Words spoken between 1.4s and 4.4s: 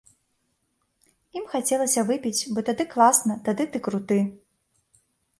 Ім хацелася выпіць, бо тады класна, тады ты круты.